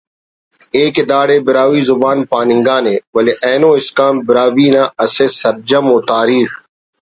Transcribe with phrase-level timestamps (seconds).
[0.81, 6.49] ءِ کہ داڑے براہوئی زبان پاننگانے ولے اینو اسکان براہوئی نا اسہ سرجم ءُ تاریخ